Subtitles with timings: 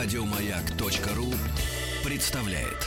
[0.00, 1.34] Радиомаяк.ру
[2.04, 2.86] представляет.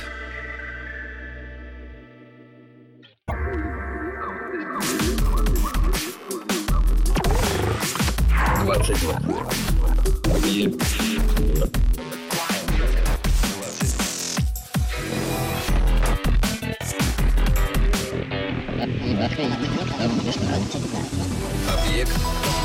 [21.68, 22.16] Объект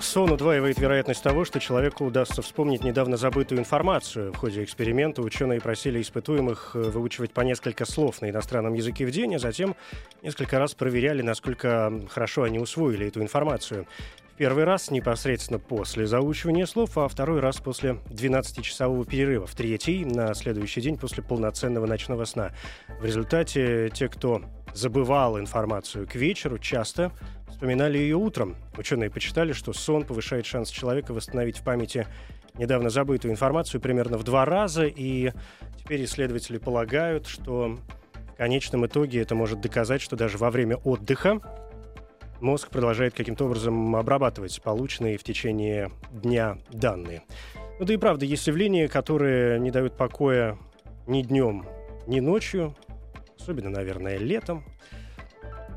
[0.00, 4.32] СОН удваивает вероятность того, что человеку удастся вспомнить недавно забытую информацию.
[4.32, 9.10] В ходе эксперимента ученые просили испытуемых э, выучивать по несколько слов на иностранном языке в
[9.10, 9.76] день, а затем
[10.22, 13.86] несколько раз проверяли, насколько хорошо они усвоили эту информацию.
[14.38, 20.32] Первый раз непосредственно после заучивания слов, а второй раз после 12-часового перерыва, в третий на
[20.32, 22.52] следующий день после полноценного ночного сна.
[22.98, 24.42] В результате те, кто
[24.74, 27.12] забывал информацию к вечеру, часто
[27.48, 28.56] вспоминали ее утром.
[28.76, 32.06] Ученые почитали, что сон повышает шанс человека восстановить в памяти
[32.54, 35.32] недавно забытую информацию примерно в два раза, и
[35.78, 37.78] теперь исследователи полагают, что
[38.32, 41.40] в конечном итоге это может доказать, что даже во время отдыха
[42.40, 47.22] мозг продолжает каким-то образом обрабатывать полученные в течение дня данные.
[47.78, 50.58] Ну да и правда, есть явления, которые не дают покоя
[51.06, 51.66] ни днем,
[52.06, 52.76] ни ночью,
[53.48, 54.62] особенно, наверное, летом.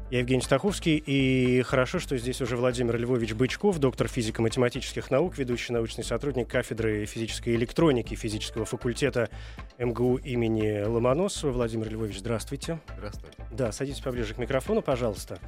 [0.10, 5.72] Я Евгений Стаховский, и хорошо, что здесь уже Владимир Львович Бычков, доктор физико-математических наук, ведущий
[5.72, 9.30] научный сотрудник кафедры физической электроники физического факультета
[9.78, 11.52] МГУ имени Ломоносова.
[11.54, 12.82] Владимир Львович, здравствуйте.
[12.98, 13.38] Здравствуйте.
[13.54, 15.40] Да, садитесь поближе к микрофону, пожалуйста.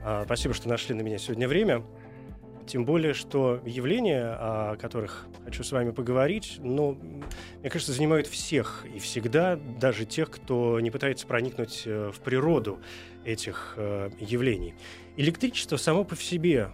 [0.00, 1.84] А, спасибо, что нашли на меня сегодня время.
[2.68, 7.00] Тем более, что явления, о которых хочу с вами поговорить, ну,
[7.60, 12.78] мне кажется, занимают всех и всегда, даже тех, кто не пытается проникнуть э, в природу
[13.24, 14.74] этих э, явлений.
[15.16, 16.72] Электричество само по себе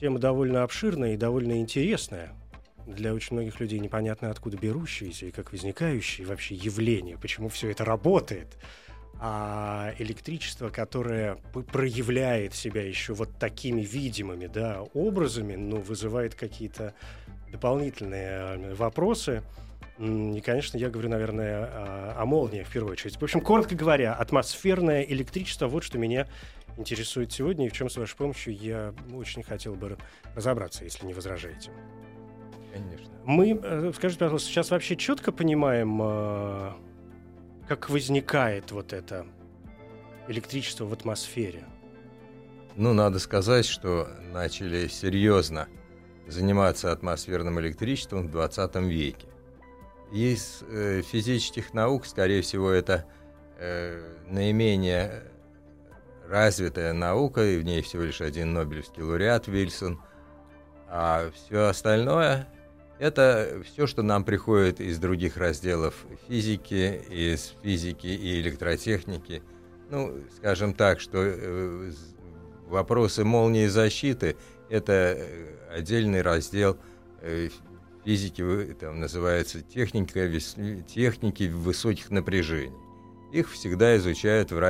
[0.00, 2.32] тема довольно обширная и довольно интересная.
[2.86, 7.84] Для очень многих людей непонятно, откуда берущиеся и как возникающие вообще явления, почему все это
[7.84, 8.56] работает
[9.24, 11.36] а электричество, которое
[11.70, 16.92] проявляет себя еще вот такими видимыми да, образами, ну, вызывает какие-то
[17.52, 19.44] дополнительные э, вопросы.
[20.00, 23.14] И, конечно, я говорю, наверное, о, о молнии в первую очередь.
[23.14, 26.26] В общем, коротко говоря, атмосферное электричество, вот что меня
[26.76, 29.98] интересует сегодня, и в чем, с вашей помощью, я очень хотел бы
[30.34, 31.70] разобраться, если не возражаете.
[32.74, 33.12] Конечно.
[33.24, 36.72] Мы, э, скажите, пожалуйста, сейчас вообще четко понимаем э,
[37.68, 39.26] как возникает вот это
[40.28, 41.64] электричество в атмосфере?
[42.76, 45.68] Ну, надо сказать, что начали серьезно
[46.26, 49.28] заниматься атмосферным электричеством в 20 веке.
[50.10, 53.06] Из э, физических наук, скорее всего, это
[53.58, 55.24] э, наименее
[56.28, 60.00] развитая наука, и в ней всего лишь один Нобелевский лауреат Вильсон,
[60.88, 62.48] а все остальное
[63.02, 69.42] это все, что нам приходит из других разделов физики, из физики и электротехники.
[69.90, 71.90] Ну, скажем так, что э,
[72.68, 74.36] вопросы молнии защиты–
[74.70, 76.78] это э, отдельный раздел
[77.22, 77.48] э,
[78.04, 80.30] физики, там называется техника,
[80.86, 82.72] техники высоких напряжений.
[83.32, 84.60] Их всегда изучают в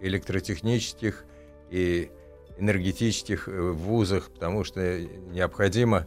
[0.00, 1.24] электротехнических
[1.70, 2.10] и
[2.58, 4.98] энергетических вузах, потому что
[5.30, 6.04] необходимо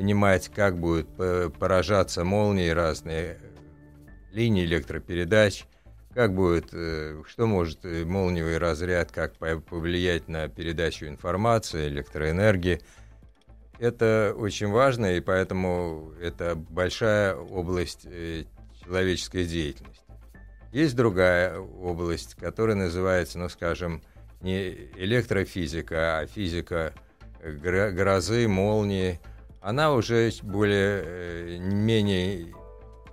[0.00, 1.08] понимать, как будут
[1.58, 3.36] поражаться молнии разные,
[4.32, 5.66] линии электропередач,
[6.14, 12.80] как будет, э, что может э, молниевый разряд, как повлиять на передачу информации, электроэнергии.
[13.78, 18.44] Это очень важно, и поэтому это большая область э,
[18.82, 20.02] человеческой деятельности.
[20.72, 24.00] Есть другая область, которая называется, ну, скажем,
[24.40, 26.94] не электрофизика, а физика
[27.42, 29.20] грозы, молнии,
[29.60, 32.54] она уже более, э, менее,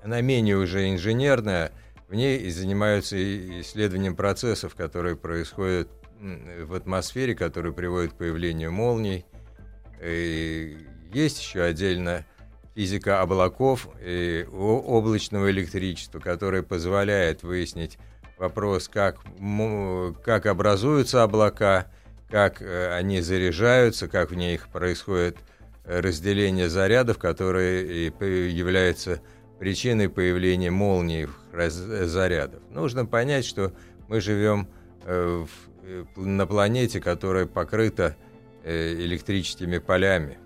[0.04, 1.72] она менее уже инженерная,
[2.08, 3.18] в ней занимаются
[3.62, 5.90] исследованием процессов, которые происходят
[6.20, 9.26] в атмосфере, которые приводят к появлению молний.
[10.02, 10.78] И
[11.14, 12.26] есть еще отдельно
[12.76, 17.98] физика облаков и облачного электричества, которая позволяет выяснить
[18.38, 19.18] вопрос, как,
[20.24, 21.92] как образуются облака,
[22.30, 25.38] как э, они заряжаются, как в них происходит
[25.88, 29.22] разделение зарядов, которые являются
[29.60, 32.62] причиной появления молний зарядов.
[32.70, 33.74] Нужно понять, что
[34.08, 34.68] мы живем
[35.04, 35.46] э,
[35.84, 38.16] э, на планете, которая покрыта
[38.64, 40.38] э, электрическими полями.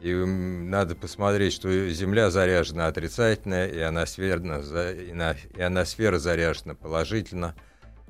[0.00, 7.54] И надо посмотреть, что Земля заряжена отрицательно, и ионосфера, ионосфера заряжена положительно.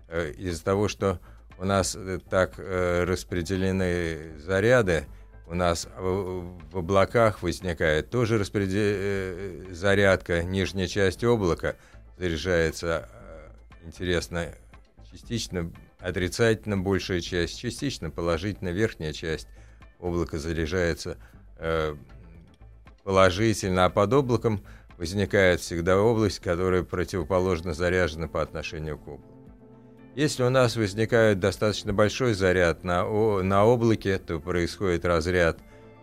[0.09, 1.19] э, из-за того, что
[1.59, 5.07] у нас э, так э, распределены заряды,
[5.51, 8.81] у нас в облаках возникает тоже распредел...
[8.81, 11.77] Э, зарядка, нижняя часть облака
[12.17, 13.09] заряжается,
[13.85, 14.55] интересно,
[15.11, 19.49] частично отрицательно большая часть, частично положительно верхняя часть
[19.99, 21.19] облака заряжается
[23.03, 24.63] положительно, а под облаком
[24.97, 29.40] возникает всегда область, которая противоположно заряжена по отношению к облаку.
[30.17, 33.05] Если у нас возникает достаточно большой заряд на,
[33.43, 35.59] на облаке, то происходит разряд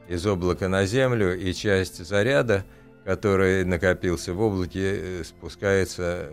[0.08, 2.66] из облака на Землю, и часть заряда,
[3.04, 6.30] который накопился в облаке, э, спускается,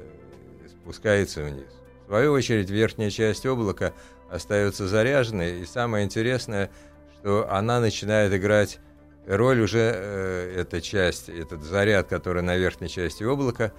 [0.70, 1.66] спускается вниз.
[2.04, 3.92] В свою очередь, верхняя часть облака
[4.30, 6.70] остается заряженной, и самое интересное,
[7.18, 8.78] что она начинает играть
[9.26, 13.72] роль уже, э, эта часть, этот заряд, который на верхней части облака,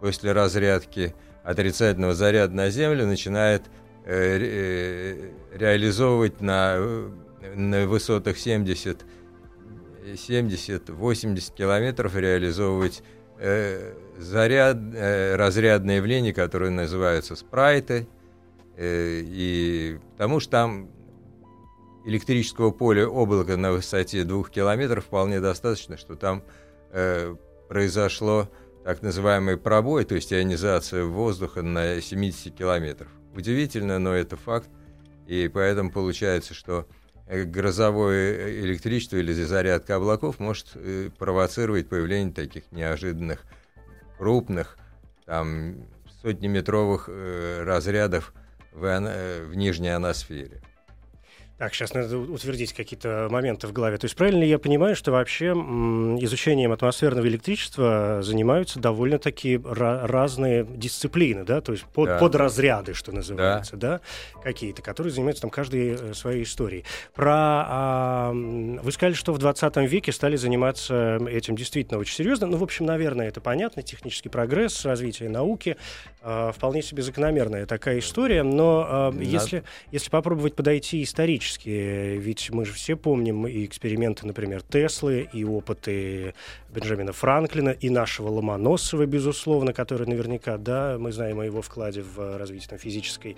[0.00, 1.14] после разрядки–
[1.46, 3.62] отрицательного заряда на Землю начинает
[4.04, 6.76] э, э, реализовывать на,
[7.54, 9.04] на высотах 70
[10.14, 13.02] 70-80 километров реализовывать
[13.38, 18.06] э, заряд, э, разрядные явления, которые называются спрайты,
[18.76, 20.90] э, и потому что там
[22.04, 26.44] электрического поля облака на высоте 2 километров вполне достаточно, что там
[26.92, 27.34] э,
[27.68, 28.48] произошло
[28.86, 33.08] так называемый пробой, то есть ионизация воздуха на 70 километров.
[33.34, 34.68] Удивительно, но это факт.
[35.26, 36.86] И поэтому получается, что
[37.26, 43.42] э, грозовое электричество или зарядка облаков может э, провоцировать появление таких неожиданных,
[44.18, 44.78] крупных,
[45.24, 45.88] там,
[46.22, 48.32] сотнеметровых э, разрядов
[48.72, 50.62] в, в нижней аносфере.
[51.58, 53.96] Так, сейчас надо утвердить какие-то моменты в голове.
[53.96, 61.44] То есть правильно ли я понимаю, что вообще изучением атмосферного электричества занимаются довольно-таки разные дисциплины,
[61.44, 62.18] да, то есть под, да.
[62.18, 64.00] подразряды, что называется, да,
[64.34, 64.42] да?
[64.42, 66.84] какие-то, которые занимаются там каждой э, своей историей.
[67.14, 72.48] Про, а, вы сказали, что в 20 веке стали заниматься этим действительно очень серьезно.
[72.48, 73.82] Ну, в общем, наверное, это понятно.
[73.82, 75.78] Технический прогресс, развитие науки,
[76.20, 78.42] а, вполне себе закономерная такая история.
[78.42, 84.26] Но а, если, если попробовать подойти исторически, исторически, ведь мы же все помним и эксперименты,
[84.26, 86.34] например, Теслы, и опыты
[86.74, 92.36] Бенджамина Франклина, и нашего Ломоносова, безусловно, который наверняка, да, мы знаем о его вкладе в
[92.36, 93.36] развитие там, физической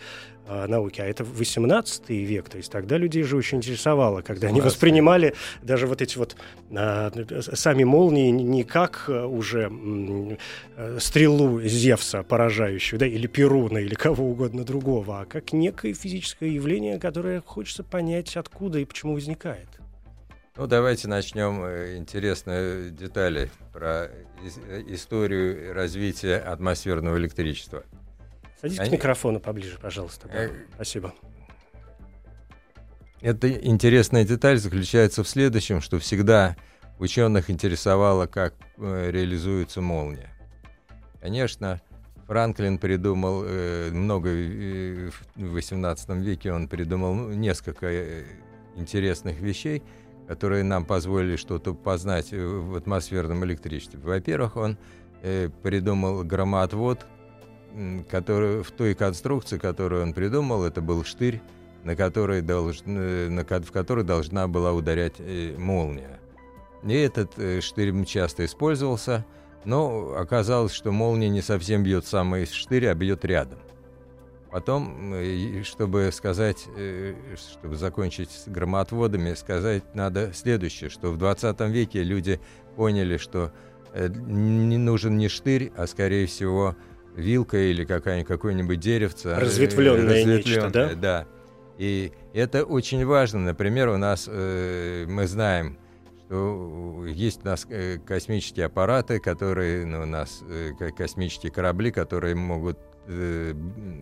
[0.49, 4.61] э, науки, а это 18 век, то есть тогда людей же очень интересовало, когда они
[4.61, 6.37] воспринимали даже вот эти вот
[6.71, 9.71] э, сами молнии не как э, уже
[10.77, 16.51] э, стрелу Зевса поражающую, да, или Перуна, или кого угодно другого, а как некое физическое
[16.51, 19.67] явление, которое хочется понять понять, откуда и почему возникает.
[20.57, 27.83] Ну, давайте начнем э, интересные детали про э, историю развития атмосферного электричества.
[28.61, 28.91] Садитесь Они...
[28.91, 30.29] к микрофону поближе, пожалуйста.
[30.29, 30.45] Да.
[30.45, 31.13] Э, Спасибо.
[33.21, 36.57] Эта интересная деталь заключается в следующем, что всегда
[37.01, 40.33] ученых интересовало, как реализуется молния.
[41.21, 41.81] Конечно,
[42.29, 48.25] Франклин придумал э, много, э, в XVIII веке он придумал несколько э,
[48.77, 49.83] интересных вещей,
[50.29, 53.99] которые нам позволили что-то познать в атмосферном электричестве.
[53.99, 54.77] Во-первых, он
[55.23, 57.07] э, придумал громоотвод,
[58.11, 61.41] который, в той конструкции, которую он придумал, это был штырь,
[61.83, 66.21] на который долж, на, в который должна была ударять э, молния.
[66.85, 69.25] И этот э, штырь часто использовался–
[69.69, 73.59] но оказалось, что молния не совсем бьет самый штырь, а бьет рядом.
[74.51, 75.15] Потом,
[75.63, 82.41] чтобы сказать, э, чтобы закончить с громоотводами, сказать надо следующее, что в 20 веке люди
[82.77, 83.53] поняли, что
[83.93, 86.75] э, не нужен не штырь, а скорее всего
[87.15, 89.35] вилка или какое-нибудь деревце.
[89.35, 90.95] Разветвленное, э, разветвленное нечто, да?
[90.95, 91.27] Да.
[91.77, 93.41] И это очень важно.
[93.41, 95.77] Например, у нас, мы знаем,
[96.29, 102.35] что есть у нас э, космические аппараты, которые, ну, у нас э, космические корабли, которые
[102.35, 103.55] могут э,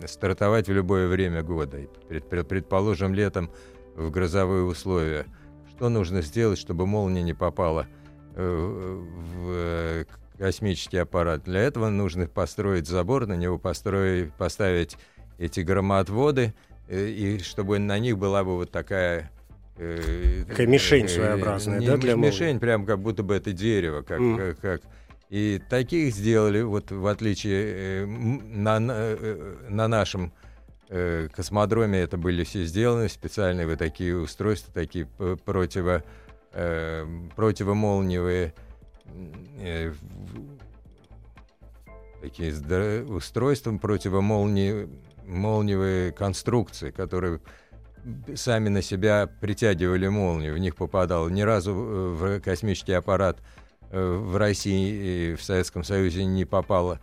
[0.06, 1.78] стартовать в любое время года.
[2.08, 3.50] Предположим, летом
[3.94, 5.26] в грозовые условия.
[5.70, 7.86] Что нужно сделать, чтобы молния не попала
[8.34, 10.04] в
[10.36, 11.44] космический аппарат?
[11.44, 14.96] Для этого нужно построить забор, на него построить, поставить
[15.38, 16.54] эти громоотводы,
[16.88, 19.35] и чтобы на них была бы вот такая Э,
[19.76, 24.56] Такая мишень своеобразная, не, да, для Мишень, прям как будто бы это дерево, как, mm.
[24.60, 24.80] как.
[25.28, 30.32] И таких сделали, вот в отличие э, на, э, на нашем
[30.88, 35.06] э, космодроме это были все сделаны, специальные вот такие устройства, такие
[35.44, 36.04] противо,
[36.52, 37.04] э,
[37.34, 38.54] противомолниевые
[39.60, 39.92] э,
[42.22, 42.54] такие
[43.04, 47.40] устройства противомолниевые конструкции, которые
[48.34, 51.28] сами на себя притягивали молнию, в них попадал.
[51.28, 53.38] Ни разу в космический аппарат
[53.90, 57.00] в России и в Советском Союзе не попала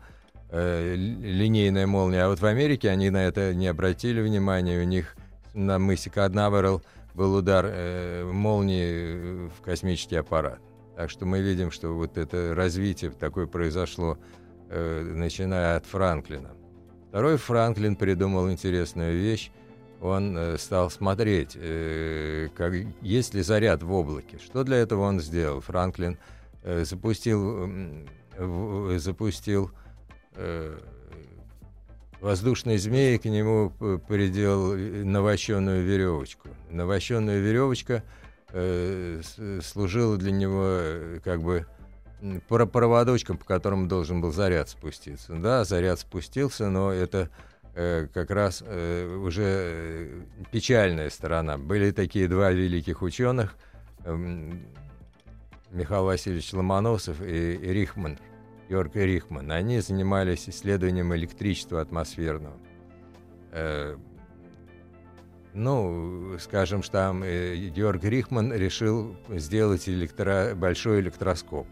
[0.49, 2.23] э, линейная молния.
[2.23, 4.81] А вот в Америке они на это не обратили внимания.
[4.81, 5.15] У них
[5.53, 6.81] на мысе Каднаверал
[7.13, 10.59] был удар э, молнии в космический аппарат.
[10.95, 14.17] Так что мы видим, что вот это развитие такое произошло,
[14.69, 16.51] э, начиная от Франклина.
[17.09, 19.51] Второй Франклин придумал интересную вещь.
[20.03, 24.37] Он э, стал смотреть, э, как, есть ли заряд в облаке.
[24.37, 25.61] Что для этого он сделал?
[25.61, 26.17] Франклин
[26.63, 27.69] э, запустил,
[28.97, 29.71] запустил
[32.19, 33.71] воздушной змеи, к нему
[34.07, 36.49] придел навощенную веревочку.
[36.69, 38.03] Навощенная веревочка–
[39.61, 41.65] служила для него как бы
[42.47, 45.33] проводочком, по которому должен был заряд спуститься.
[45.35, 47.29] Да, заряд спустился, но это
[47.75, 51.57] э, как раз э, уже э, печальная сторона.
[51.57, 53.55] Были такие два великих ученых,
[54.05, 54.15] э,
[55.71, 58.19] Михаил Васильевич Ломоносов и, и Рихман,
[58.69, 59.51] Георг Рихман.
[59.51, 62.57] Они занимались исследованием электричества атмосферного.
[65.53, 70.55] Ну, скажем, что там э, Георг Рихман решил сделать электро...
[70.55, 71.67] большой электроскоп.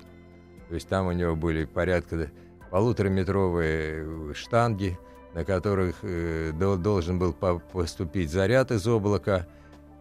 [0.70, 2.30] То есть там у него были порядка
[2.70, 5.00] полутораметровые штанги,
[5.34, 9.48] на которых э, должен был по поступить заряд из облака.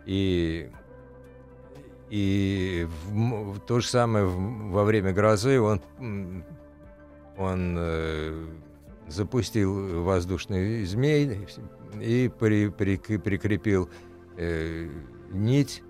[0.06, 0.70] И,
[2.08, 5.82] и в, то же самое во время грозы он,
[7.36, 8.46] он э,
[9.08, 11.46] запустил воздушный змей,
[12.00, 13.90] и при, при, прикрепил
[14.36, 14.88] э,
[15.30, 15.82] нить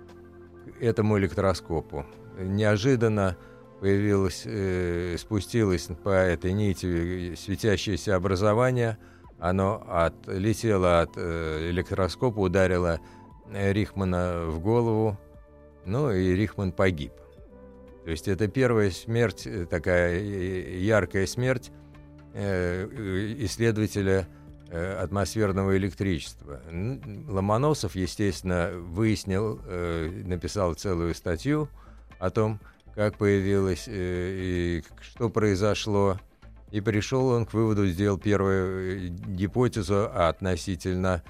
[0.78, 2.06] к этому электроскопу.
[2.38, 3.36] Неожиданно
[3.80, 8.98] появилось, э, спустилось по этой нити светящееся образование.
[9.40, 13.00] Оно отлетело от э, электроскопа, ударило
[13.52, 15.18] Рихмана в голову,
[15.86, 17.12] ну и Рихман погиб.
[18.04, 21.70] То есть это первая смерть, э, такая э, яркая смерть
[22.34, 22.86] э,
[23.38, 24.26] исследователя
[24.72, 26.60] Э, атмосферного электричества.
[27.26, 31.68] Ломоносов, естественно, выяснил, э, написал целую статью
[32.20, 32.60] о том,
[32.94, 36.20] как появилось э, и что произошло.
[36.70, 41.22] И пришел он к выводу, сделал первую гипотезу относительно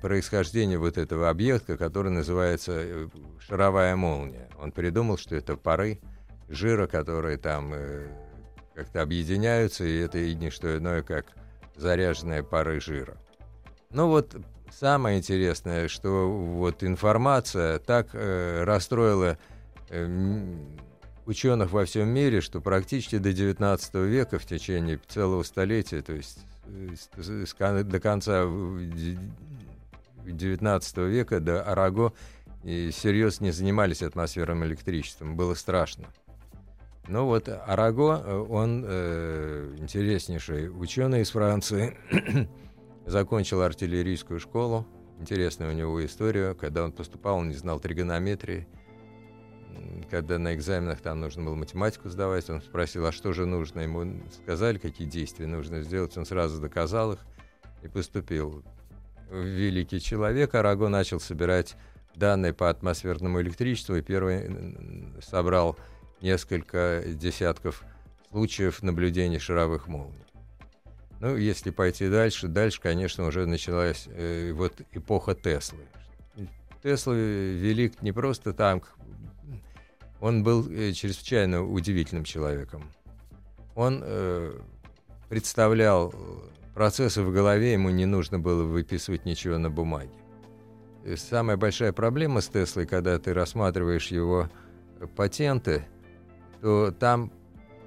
[0.00, 3.08] происхождения вот этого объекта, который называется
[3.40, 4.48] шаровая молния.
[4.58, 6.00] Он придумал, что это пары
[6.48, 7.74] жира, которые там
[8.74, 11.26] как-то объединяются, и это и не что иное, как
[11.76, 13.16] заряженные пары жира.
[13.90, 14.36] Ну вот
[14.70, 19.38] самое интересное, что вот информация так э, расстроила
[19.88, 20.06] э,
[21.26, 26.38] ученых во всем мире, что практически до 19 века, в течение целого столетия, то есть
[26.66, 28.44] э, до конца
[30.24, 32.12] 19 века, до Араго,
[32.64, 35.36] серьезно не занимались атмосферным электричеством.
[35.36, 36.06] Было страшно.
[37.08, 41.96] Ну вот Араго, э, он э, интереснейший ученый из Франции,
[43.06, 44.86] закончил артиллерийскую школу.
[45.20, 46.54] Интересная у него история.
[46.54, 48.66] Когда он поступал, он не знал тригонометрии.
[50.10, 53.80] Когда на экзаменах там нужно было математику сдавать, он спросил, а что же нужно?
[53.80, 56.16] Ему сказали, какие действия нужно сделать.
[56.16, 57.18] Он сразу доказал их
[57.82, 58.62] и поступил.
[59.30, 60.54] Великий человек.
[60.54, 61.76] Араго начал собирать
[62.14, 64.50] данные по атмосферному электричеству и первый
[65.20, 65.76] собрал
[66.20, 67.82] несколько десятков
[68.30, 70.26] случаев наблюдения шаровых молний.
[71.20, 75.80] Ну, если пойти дальше, дальше, конечно, уже началась э, вот эпоха Теслы.
[76.82, 78.82] Тесла велик не просто там,
[80.20, 82.90] он был э, чрезвычайно удивительным человеком.
[83.74, 84.58] Он э,
[85.28, 86.14] представлял
[86.74, 90.12] процессы в голове, ему не нужно было выписывать ничего на бумаге.
[91.04, 94.48] И самая большая проблема с Теслой, когда ты рассматриваешь его
[95.14, 95.86] патенты–
[96.60, 97.30] то там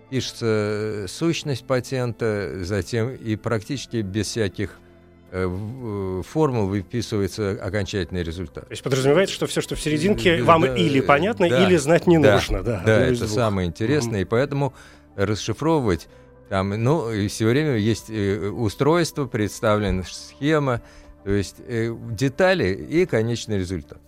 [0.10, 4.89] пишется э, сущность патента, затем и практически без всяких э, э,
[5.32, 8.66] формул выписывается окончательный результат.
[8.68, 12.08] То есть подразумевается, что все, что в серединке, вам да, или понятно, да, или знать
[12.08, 12.64] не да, нужно.
[12.64, 13.30] Да, да это двух.
[13.30, 14.24] самое интересное, mm-hmm.
[14.24, 14.74] и поэтому
[15.16, 16.08] расшифровывать
[16.50, 20.82] там, ну, и все время есть устройство, представлена схема,
[21.24, 24.00] то есть детали и конечный результат.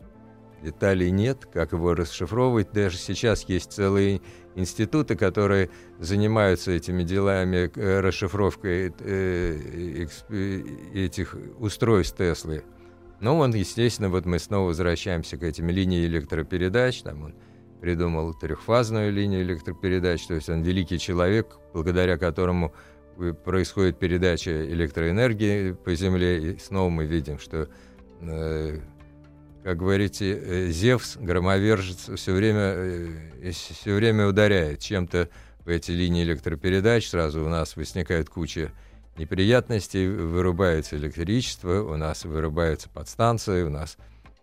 [0.63, 2.71] Деталей нет, как его расшифровывать.
[2.71, 4.21] Даже сейчас есть целые
[4.55, 10.07] институты, которые занимаются этими делами, э, расшифровкой э,
[10.93, 12.63] этих устройств Теслы.
[13.19, 17.01] Ну, он, естественно, вот мы снова возвращаемся к этим линиям электропередач.
[17.03, 17.35] Там он
[17.79, 22.73] придумал трехфазную линию электропередач, то есть он великий человек, благодаря которому
[23.43, 27.67] происходит передача электроэнергии по Земле, и снова мы видим, что,
[28.21, 28.79] э,
[29.63, 35.29] как говорите, э, Зевс, громовержец, все время, э, все время ударяет чем-то
[35.63, 38.71] в эти линии электропередач, сразу у нас возникает куча
[39.17, 43.97] неприятностей, вырубается электричество, у нас вырубаются подстанции, у нас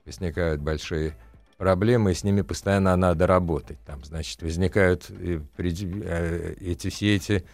[0.05, 1.17] возникают большие
[1.57, 3.79] проблемы, и с ними постоянно надо работать.
[3.85, 7.45] Там, значит, возникают эти все эти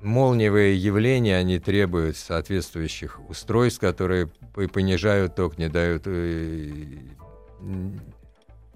[0.00, 4.28] молниевые явления, они требуют соответствующих устройств, которые
[4.72, 6.74] понижают ток, не дают, э,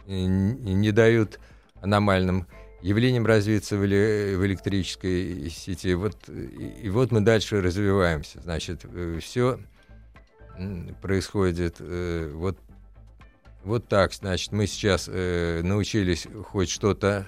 [0.07, 1.41] не дают
[1.81, 2.47] аномальным
[2.83, 5.95] явлением развиться в, электрической сети.
[5.95, 8.41] Вот, и вот мы дальше развиваемся.
[8.43, 9.59] Значит, э, все
[11.01, 12.59] происходит э, вот,
[13.65, 14.13] вот так.
[14.13, 17.27] Значит, мы сейчас научились хоть что-то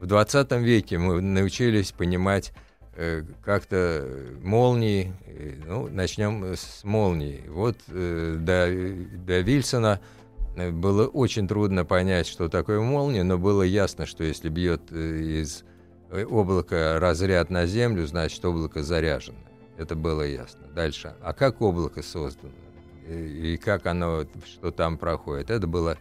[0.00, 2.52] в 20 веке мы научились понимать
[3.44, 4.06] как-то
[4.42, 5.12] молнии.
[5.26, 7.44] Э, ну, начнем с молнии.
[7.48, 8.68] Вот э, до,
[9.24, 10.00] до Вильсона
[10.56, 15.20] э, было очень трудно понять, что такое молния, но было ясно, что если бьет э,
[15.40, 15.64] из
[16.10, 19.38] облака разряд на Землю, значит облако заряжено.
[19.76, 20.66] Это было ясно.
[20.74, 21.14] Дальше.
[21.22, 22.50] А как облако создано?
[23.08, 25.50] И как оно, что там проходит?
[25.50, 25.96] Это было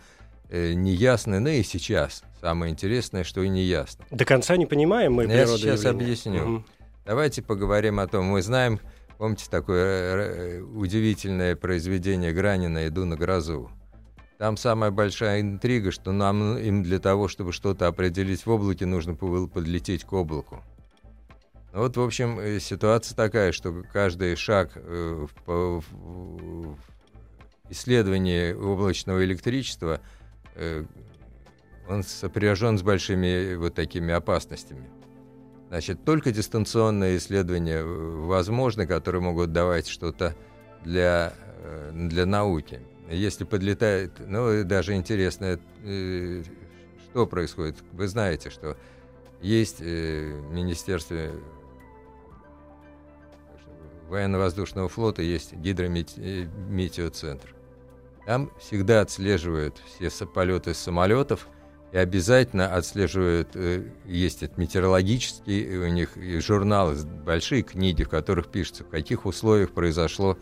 [0.50, 2.24] э, неясно, ну и сейчас.
[2.42, 4.04] Самое интересное, что и не ясно.
[4.12, 5.90] До конца не понимаем мы Я сейчас явления.
[5.90, 6.44] объясню.
[6.56, 6.64] Угу.
[7.08, 8.26] Давайте поговорим о том.
[8.26, 8.82] Мы знаем,
[9.18, 13.72] помните такое э, удивительное произведение Гранина «Иду на грозу».
[14.38, 19.14] Там самая большая интрига, что нам им для того, чтобы что-то определить в облаке, нужно
[19.14, 20.62] было подлететь к облаку.
[21.72, 26.78] Вот, в общем, э, ситуация такая, что каждый шаг э, в
[27.70, 30.02] исследовании облачного электричества
[31.88, 34.97] он сопряжен с большими вот такими опасностями.
[35.70, 40.34] Значит, только дистанционные исследования э, возможны, которые могут давать что-то
[40.84, 42.80] для, э, для науки.
[43.10, 46.44] Если подлетает, ну, даже интересно, э,
[47.10, 47.76] что происходит.
[47.92, 48.78] Вы знаете, что
[49.42, 51.34] есть в Министерстве
[54.08, 57.54] военно-воздушного флота есть гидрометеоцентр.
[58.26, 61.48] Там всегда отслеживают все полеты самолетов,
[61.98, 66.12] и обязательно отслеживают, э, есть метеорологические у них
[66.44, 70.38] журналы, большие книги, в которых пишется, в каких условиях произошло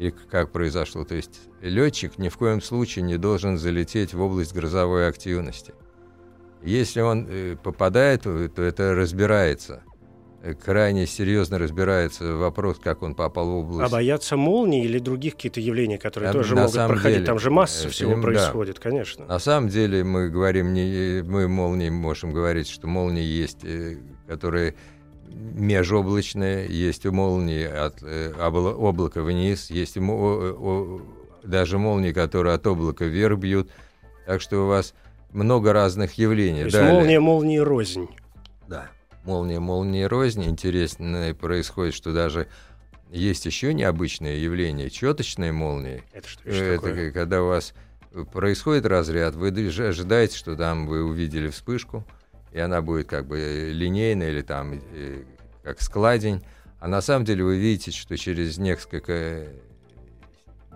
[0.00, 1.04] и как произошло.
[1.04, 5.74] То есть летчик ни в коем случае не должен залететь в область грозовой активности.
[6.64, 9.84] Если он э, попадает, то это разбирается–
[10.62, 13.92] крайне серьезно разбирается вопрос, как он попал в область.
[13.92, 17.18] А боятся молнии или других каких-то явлений, которые там, тоже могут проходить?
[17.18, 18.22] Деле, Там же масса всего да.
[18.22, 19.26] происходит, конечно.
[19.26, 23.96] На самом деле мы говорим, не, мы молнии можем говорить, что молнии есть, э,
[24.26, 24.74] которые
[25.28, 29.98] межоблачные, есть молнии от э, облака вниз, есть
[31.42, 33.70] даже молнии, которые от облака вверх бьют.
[34.26, 34.94] Так что у вас
[35.32, 36.60] много разных явлений.
[36.60, 36.92] То есть Далее.
[36.92, 38.08] молния молнии рознь.
[39.26, 40.46] Молния молнии розни.
[40.46, 42.46] Интересно происходит, что даже
[43.10, 46.02] есть еще необычное явление, четочные молнии.
[46.12, 47.10] Это что, Это такое?
[47.10, 47.74] когда у вас
[48.32, 52.04] происходит разряд, вы ожидаете, что там вы увидели вспышку,
[52.52, 55.22] и она будет как бы линейная или там э,
[55.62, 56.42] как складень,
[56.78, 59.48] а на самом деле вы видите, что через несколько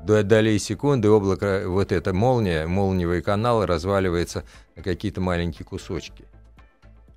[0.05, 6.25] долей секунды облако, вот эта молния, молниевый канал разваливается на какие-то маленькие кусочки.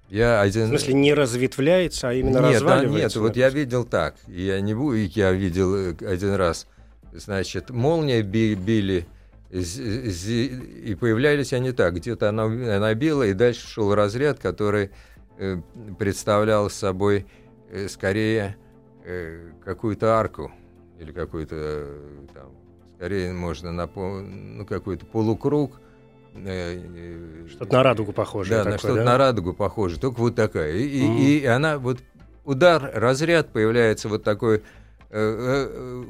[0.10, 0.66] Я один...
[0.66, 3.20] В смысле, не разветвляется, а именно нет, разваливается?
[3.20, 4.16] нет, вот я видел так.
[4.28, 6.68] Я не буду, я видел э, один раз.
[7.14, 9.08] Значит, молния били,
[9.50, 11.96] и появлялись они так.
[11.96, 14.92] Где-то она, она била, и дальше шел разряд, который
[15.38, 15.58] э,
[15.98, 17.26] представлял собой
[17.72, 18.58] э, скорее
[19.66, 20.50] какую-то арку
[20.98, 21.88] или какой-то
[22.34, 22.54] там,
[22.96, 25.82] скорее можно напомнить, ну, какой-то полукруг,
[26.36, 28.50] Э, что-то на радугу похоже.
[28.50, 29.04] Да, такое, на что-то да?
[29.04, 30.74] на радугу похоже, только вот такая.
[30.74, 31.18] И, mm.
[31.18, 32.00] и, и она вот
[32.44, 34.62] удар, разряд появляется вот такой э,
[35.12, 36.04] э,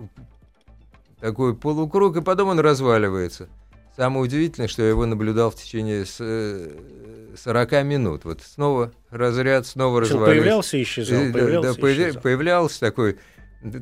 [1.19, 3.49] такой полукруг, и потом он разваливается.
[3.95, 8.25] Самое удивительное, что я его наблюдал в течение с, 40 минут.
[8.25, 10.35] Вот снова разряд, снова разваливается.
[10.35, 12.21] Появлялся и исчезал, появлялся, да, исчезал.
[12.21, 13.17] появлялся такой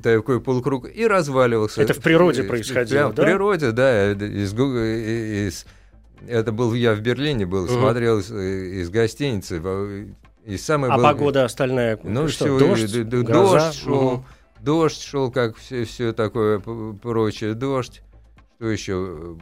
[0.04, 1.82] такой полукруг и разваливался.
[1.82, 3.23] Это в природе происходило, Прямо да?
[3.23, 5.65] В природе, да, из, из
[6.28, 7.74] это был я в Берлине был, угу.
[7.74, 9.62] смотрел из, из гостиницы.
[10.46, 12.00] И самый а был, погода остальная?
[12.04, 14.26] Ну, что, все, дождь, дождь шел, угу.
[14.60, 18.02] дождь шел, как все, все такое прочее, дождь.
[18.56, 19.38] Что еще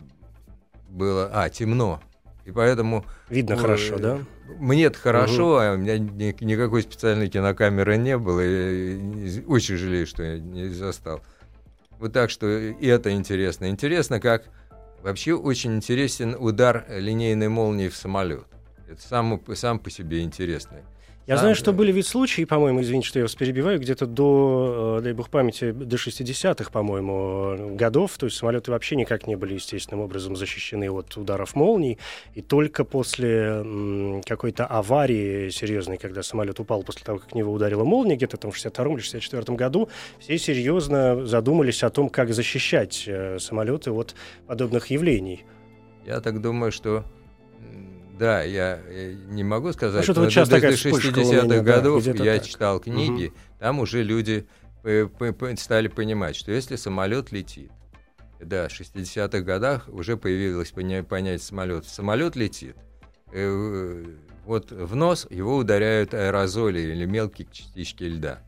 [0.89, 1.29] было?
[1.33, 2.01] А, темно.
[2.45, 3.05] И поэтому...
[3.29, 4.19] Видно э, хорошо, да?
[4.57, 8.41] Мне-то хорошо, а у меня ни- никакой специальной кинокамеры не было.
[8.41, 11.21] И, и очень жалею, что я не застал.
[11.99, 13.69] Вот так что и это интересно.
[13.69, 14.45] Интересно, как
[15.01, 18.45] вообще очень интересен удар линейной молнии в самолет.
[18.87, 20.83] Это сам, сам по себе интересный.
[21.29, 21.77] Я Да, знаю, что да.
[21.77, 25.71] были ведь случаи, по-моему, извините, что я вас перебиваю, где-то до, э, дай бог памяти,
[25.71, 31.15] до 60-х, по-моему, годов, то есть самолеты вообще никак не были естественным образом защищены от
[31.17, 31.99] ударов молний,
[32.33, 33.63] и только после
[34.25, 38.49] какой-то аварии серьезной, когда самолет упал после того, как в него ударила молния, где-то там
[38.49, 39.87] в 62 или 64 году,
[40.17, 44.15] все серьезно задумались о том, как защищать э, самолеты от
[44.47, 45.45] подобных явлений.
[46.07, 47.03] Я так думаю, что
[48.19, 51.21] да, я, э, не могу сказать, но вот сейчас до, такая до вспышка у 60-х
[51.23, 52.45] меня, да, годов где-то я так.
[52.47, 54.45] читал книги, там уже люди
[55.57, 57.71] стали понимать, что если самолет летит,
[58.41, 61.85] да, в 60-х годах уже появилось поня- понятие самолет.
[61.85, 62.75] Самолет летит,
[63.31, 64.03] э,
[64.45, 68.39] вот в нос его ударяют аэрозоли или мелкие частички льда.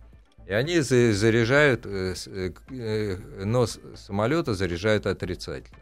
[0.48, 5.80] И они за- заряжают, э, нос самолета заряжают отрицательно.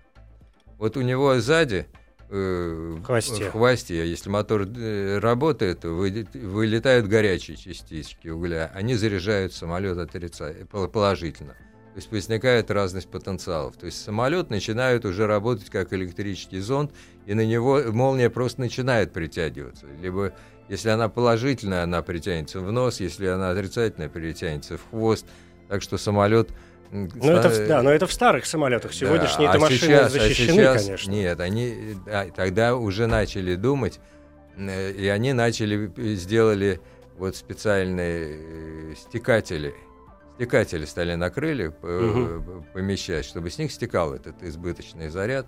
[0.78, 1.88] Вот у него сзади
[2.30, 3.50] э, хвосте.
[3.50, 10.65] в хвосте, если мотор э, работает, вы- вылетают горячие частички угля, они заряжают самолет отрицательно,
[10.65, 11.54] положительно.
[11.54, 13.76] То есть возникает разность потенциалов.
[13.76, 16.92] То есть самолет начинает уже работать как электрический зонд,
[17.26, 19.88] и на него молния просто начинает притягиваться.
[20.02, 20.34] Либо
[20.70, 25.26] если она положительная, она притянется в нос, если она отрицательная, притянется в хвост.
[25.68, 26.52] Так что самолет...
[26.91, 28.93] м, Ну, это, в- да, но это в старых самолетах.
[28.93, 31.12] Сегодняшние да, это а машины сейчас- а защищены, сейчас конечно.
[31.12, 33.99] Нет, они да, тогда уже начали думать,
[34.58, 36.80] э, и они начали, э, сделали
[37.17, 38.39] вот специальные
[38.91, 39.73] э, стекатели.
[40.36, 42.41] Стекатели стали на крылья э,
[42.73, 45.47] помещать, чтобы с них стекал этот избыточный заряд.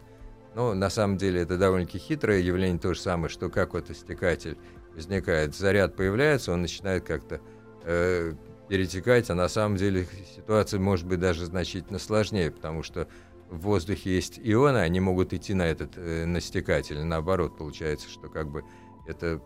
[0.54, 4.58] Но на самом деле это довольно-таки хитрое явление, то же самое, что как вот стекатель
[4.94, 7.40] возникает, заряд появляется, он начинает как-то
[7.86, 8.34] э,
[8.72, 13.10] перетекать, а на самом деле ситуация может быть даже значительно сложнее, потому что
[13.50, 17.04] в воздухе есть ионы, они могут идти на этот э, на стекатель.
[17.04, 18.64] Наоборот, получается, что как бы
[19.06, 19.42] это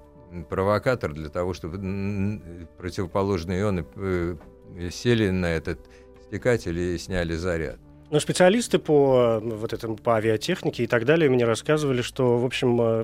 [0.47, 4.35] провокатор для того, чтобы противоположные ионы э,
[4.91, 5.79] сели на этот
[6.27, 7.79] стекатель и сняли заряд.
[8.15, 12.45] Но специалисты по э, вот этому по авиатехнике и так далее мне рассказывали, что, в
[12.45, 13.03] общем, э,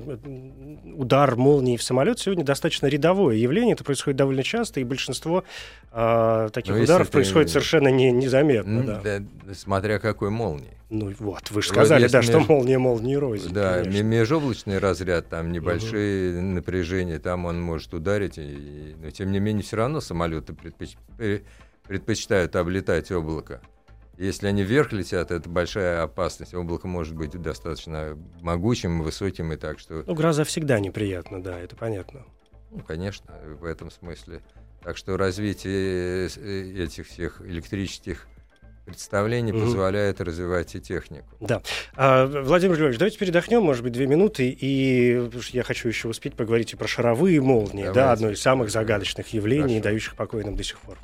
[0.94, 3.74] удар молнии в самолет сегодня достаточно рядовое явление.
[3.74, 5.44] Это происходит довольно часто, и большинство
[5.92, 8.82] э, таких Ну, если ударов ты- происходит совершенно не, незаметно.
[8.84, 9.00] Да.
[9.04, 10.72] да, смотря какой молнии.
[10.88, 13.52] Ну вот, вы же Вот сказали, если да, что меж- молния молнии рознь.
[13.52, 13.92] Да, конечно.
[14.02, 19.62] ме- межоблачный разряд, там небольшие напряжения, там он может ударить, и- но тем не менее
[19.62, 21.40] все равно самолеты предпоч- э,
[21.86, 23.60] предпочитают облетать облако.
[24.18, 26.54] Если они вверх летят, это большая опасность.
[26.54, 31.76] Облако может быть достаточно могучим, высоким, и так что, Ну, гроза всегда неприятна, да, это
[31.76, 32.24] понятно.
[32.70, 34.40] ну, конечно, в этом смысле.
[34.82, 38.26] Так что развитие э, этих всех электрических
[38.84, 39.62] представлений Мгм.
[39.62, 41.28] позволяет развивать и технику.
[41.40, 41.62] Да.
[41.94, 46.72] А, Владимир Львович, давайте передохнем, может быть, две минуты, и я хочу еще успеть поговорить
[46.72, 48.12] и про шаровые молнии, да, Давайте.
[48.12, 49.82] одно из самых загадочных явлений, Хорошо.
[49.84, 50.98] дающих покой нам до сих пор.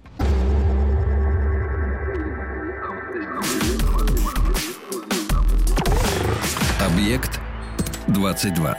[6.99, 7.41] Объект
[8.09, 8.77] 22.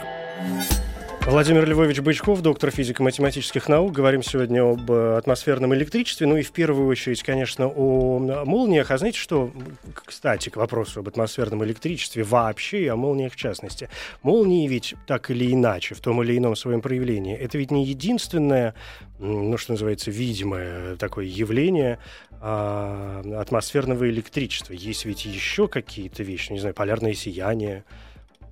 [1.26, 3.92] Владимир Львович Бычков, доктор физико-математических наук.
[3.92, 6.26] Говорим сегодня об э, атмосферном электричестве.
[6.26, 8.90] Ну и в первую очередь, конечно, о молниях.
[8.90, 9.50] А знаете что?
[9.94, 13.88] Кстати, к вопросу об атмосферном электричестве вообще и о молниях в частности.
[14.22, 18.74] Молнии ведь так или иначе, в том или ином своем проявлении, это ведь не единственное,
[19.18, 21.98] ну что называется, видимое такое явление
[22.42, 24.74] а, атмосферного электричества.
[24.74, 27.84] Есть ведь еще какие-то вещи, не знаю, полярное сияние.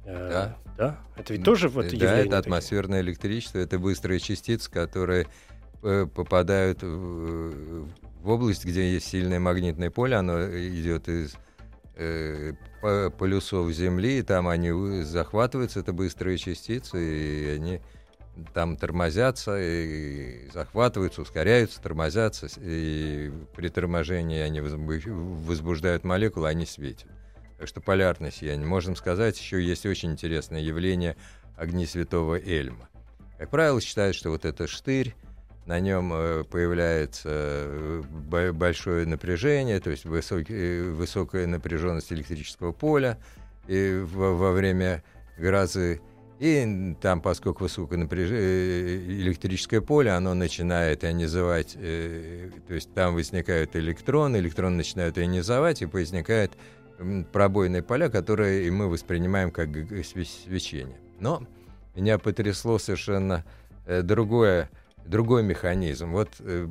[0.09, 0.57] Э, Да.
[0.77, 0.99] Да?
[1.17, 2.39] Это ведь тоже вот да, это такое?
[2.39, 5.27] атмосферное электричество, это быстрые частицы, которые
[5.83, 7.89] э, попадают в,
[8.23, 11.35] в область, где есть сильное магнитное поле, оно идет из
[11.97, 17.81] э, по- полюсов Земли, и там они захватываются, это быстрые частицы, и они
[18.55, 27.09] там тормозятся, и захватываются, ускоряются, тормозятся, и при торможении они возбу- возбуждают молекулы, они светят.
[27.59, 28.67] Так что полярное сияние.
[28.67, 31.17] Можем сказать, еще есть очень интересное явление
[31.57, 32.89] огни святого Эльма.
[33.37, 35.15] Как правило, считают, что вот это штырь,
[35.67, 42.73] на нем э, появляется э, бо- большое напряжение, то есть высокий- э, высокая напряженность электрического
[42.73, 43.19] поля
[43.67, 45.03] и во, время
[45.37, 46.01] грозы.
[46.39, 54.37] И там, поскольку высокое напряжение, электрическое поле, оно начинает ионизовать, то есть там возникают электроны,
[54.37, 56.53] электроны начинают ионизовать, и возникает
[57.33, 59.69] пробойные поля, которые мы воспринимаем как
[60.05, 60.99] свечение.
[61.21, 61.47] Но
[61.95, 63.45] меня потрясло совершенно
[63.87, 64.71] э, другое,
[65.05, 66.13] другой механизм.
[66.13, 66.67] Вот э,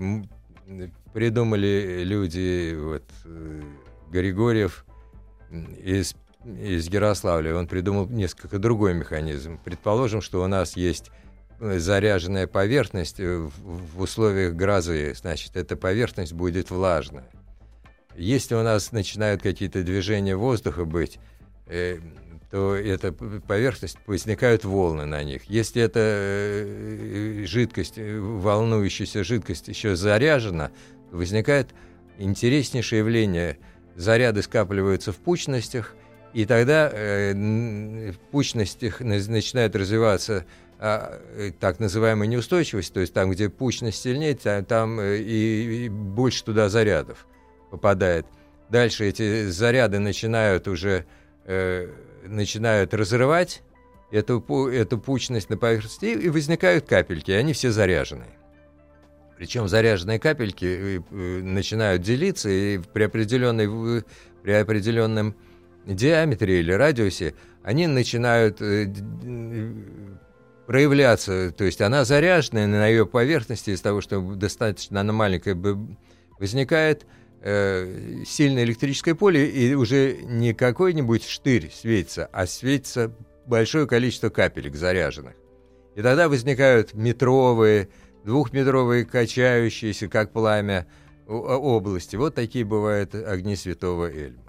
[1.13, 3.61] придумали люди, вот э,
[4.09, 4.85] Григорьев
[5.83, 9.59] из, из Ярославля, он придумал несколько другой механизм.
[9.63, 11.11] Предположим, что у нас есть
[11.59, 17.29] заряженная поверхность в условиях грозы, значит, эта поверхность будет влажная.
[18.17, 21.19] Если у нас начинают какие-то движения воздуха быть,
[21.67, 21.99] э,
[22.49, 25.43] то эта поверхность, возникают волны на них.
[25.45, 30.71] Если эта э, жидкость, э, волнующаяся жидкость еще заряжена,
[31.11, 31.69] возникает
[32.17, 33.59] интереснейшее явление.
[33.95, 35.95] Заряды скапливаются в пучностях,
[36.33, 37.33] и тогда э,
[38.11, 40.45] в пучностях начинает развиваться
[40.79, 45.85] а, э, так называемая неустойчивость, то есть там, где пучность сильнее, там, там э, и,
[45.85, 47.27] и больше туда зарядов
[47.71, 48.25] попадает.
[48.69, 51.05] Дальше эти заряды начинают уже
[51.45, 51.87] э,
[52.25, 53.63] начинают разрывать
[54.11, 58.37] эту, эту пучность на поверхности, и возникают капельки, и они все заряженные.
[59.37, 64.03] Причем заряженные капельки э, э, начинают делиться, и при, определенной,
[64.43, 65.35] при определенном
[65.85, 68.91] диаметре или радиусе они начинают э,
[70.65, 71.51] проявляться.
[71.51, 75.55] То есть она заряженная на ее поверхности из того, что достаточно она маленькая,
[76.39, 77.05] возникает
[77.47, 83.13] э, сильное электрическое поле, и уже не какой-нибудь штырь светится, а светится
[83.45, 85.35] большое количество капелек заряженных.
[85.95, 87.89] И тогда возникают метровые,
[88.25, 90.87] двухметровые, качающиеся, как пламя,
[91.25, 92.15] области.
[92.15, 94.43] Вот такие бывают огни святого Эльма.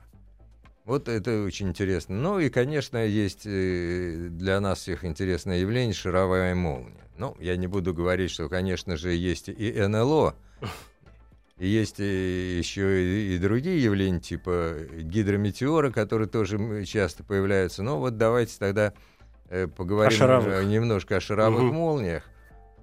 [0.84, 2.16] Вот это очень интересно.
[2.16, 7.04] Ну и, конечно, есть э, для нас всех интересное явление шаровая молния.
[7.16, 10.34] Ну, я не буду говорить, что, конечно же, есть и НЛО,
[11.58, 17.82] есть еще и другие явления, типа гидрометеора, которые тоже часто появляются.
[17.82, 18.92] Но вот давайте тогда
[19.48, 21.72] э, поговорим о немножко о шаровых угу.
[21.72, 22.24] молниях.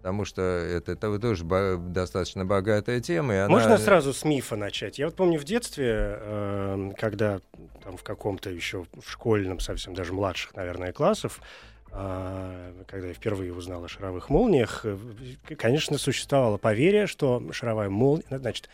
[0.05, 3.33] Потому что это, это тоже достаточно богатая тема.
[3.33, 3.49] И она...
[3.49, 4.99] Можно сразу с мифа начать?
[4.99, 7.39] Я вот помню в детстве, э, когда
[7.83, 11.41] там в каком-то еще в школьном, совсем даже младших, наверное, классов,
[12.87, 14.97] когда я впервые узнал о шаровых молниях, э,
[15.57, 18.69] конечно, существовало поверье, что шаровая молния, значит,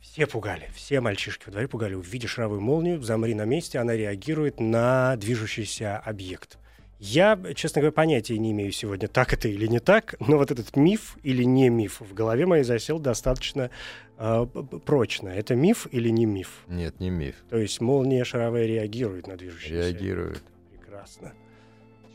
[0.00, 1.94] все пугали, все мальчишки во дворе пугали.
[1.94, 6.58] Увидишь шаровую молнию, замри на месте, она реагирует на движущийся объект.
[6.98, 10.76] Я, честно говоря, понятия не имею сегодня, так это или не так, но вот этот
[10.76, 13.70] миф или не миф в голове моей засел достаточно
[14.18, 14.46] э,
[14.86, 15.28] прочно.
[15.28, 16.60] Это миф или не миф?
[16.68, 17.34] Нет, не миф.
[17.50, 20.42] То есть молния шаровая реагирует на движущийся Реагирует.
[20.70, 21.32] Прекрасно.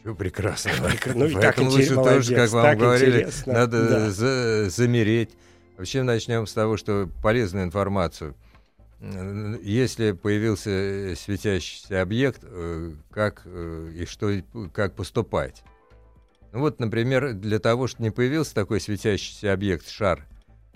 [0.01, 0.71] Все прекрасно.
[1.15, 3.53] Ну, и так лучше тоже, как вам так говорили, интересно.
[3.53, 4.11] надо да.
[4.11, 5.31] за замереть.
[5.77, 8.35] Вообще начнем с того, что полезную информацию.
[8.99, 14.31] Если появился светящийся объект, э, как э, и что,
[14.73, 15.63] как поступать?
[16.51, 20.25] Ну вот, например, для того, чтобы не появился такой светящийся объект, шар,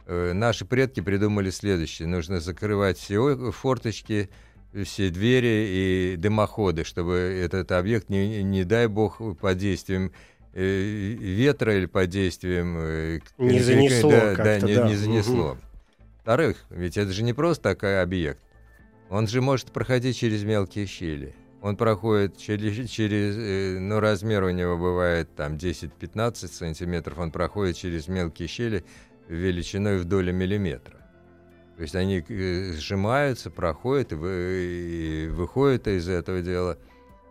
[0.05, 2.07] э, наши предки придумали следующее.
[2.07, 4.29] Нужно закрывать все форточки,
[4.85, 10.11] все двери и дымоходы, чтобы этот объект, не, не дай бог, под действием
[10.53, 12.75] э, ветра или под действием...
[12.77, 14.87] Э, не занесло да, да, не, да.
[14.87, 15.51] не занесло.
[15.51, 15.57] Угу.
[16.17, 18.39] Во-вторых, ведь это же не просто такой объект.
[19.09, 21.33] Он же может проходить через мелкие щели.
[21.61, 27.77] Он проходит через, через э, ну, размер у него бывает там 10-15 сантиметров, он проходит
[27.77, 28.83] через мелкие щели
[29.27, 31.00] величиной в долю миллиметра.
[31.75, 36.77] То есть они э, сжимаются, проходят и, вы, и выходят из этого дела.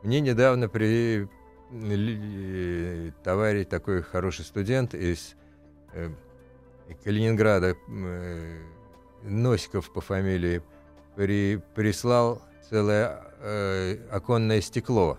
[0.02, 1.28] Мне недавно при
[1.70, 5.36] э, товарищ, такой хороший студент из
[5.92, 6.10] э,
[7.04, 8.62] Калининграда, э,
[9.22, 10.62] Носиков по фамилии,
[11.14, 15.18] при, прислал целое э, оконное стекло,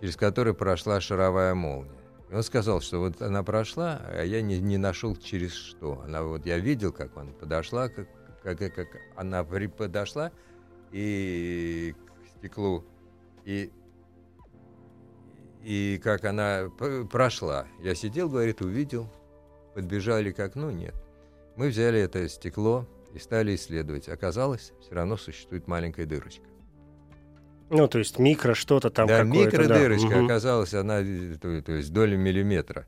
[0.00, 2.00] через которое прошла шаровая молния.
[2.30, 6.02] И он сказал, что вот она прошла, а я не, не нашел через что.
[6.04, 8.08] Она вот я видел, как он подошла, как
[8.42, 10.32] как, как она подошла
[10.92, 12.84] и к стеклу,
[13.44, 13.70] и,
[15.62, 16.70] и как она
[17.10, 17.66] прошла.
[17.80, 19.08] Я сидел, говорит, увидел,
[19.74, 20.94] подбежали к окну, нет.
[21.56, 24.08] Мы взяли это стекло и стали исследовать.
[24.08, 26.44] Оказалось, все равно существует маленькая дырочка.
[27.70, 30.24] Ну, то есть микро что-то там да, микродырочка да.
[30.24, 31.00] оказалась, она,
[31.40, 32.86] то, то есть доля миллиметра.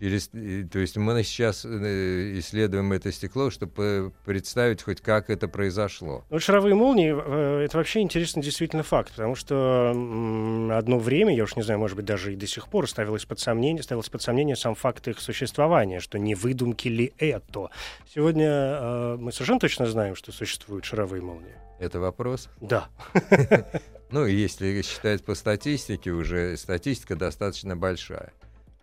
[0.00, 6.24] Через, то есть мы сейчас э, исследуем это стекло, чтобы представить хоть как это произошло.
[6.30, 11.56] Ну, шаровые молнии э,— это вообще интересный действительно факт, потому что одно время, я уж
[11.56, 14.56] не знаю, может быть, даже и до сих пор ставилось под сомнение, ставилось под сомнение
[14.56, 17.70] сам факт их существования, что не выдумки ли это.
[18.14, 21.56] Сегодня э, мы совершенно точно знаем, что существуют шаровые молнии.
[21.78, 22.48] Это вопрос?
[22.60, 22.88] Да.
[24.10, 28.32] Ну, если считать по статистике, уже статистика достаточно большая.